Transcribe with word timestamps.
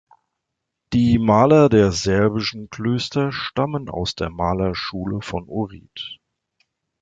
Die 0.93 1.19
Maler 1.19 1.69
der 1.69 1.91
serbischen 1.91 2.71
Klöster 2.71 3.31
stammen 3.31 3.87
aus 3.87 4.15
der 4.15 4.31
Malerschule 4.31 5.21
von 5.21 5.45
Ohrid. 5.47 6.17